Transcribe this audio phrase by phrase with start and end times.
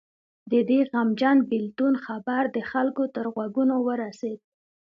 [0.51, 4.39] د دې غمجن بېلتون خبر د خلکو تر غوږونو ورسېد.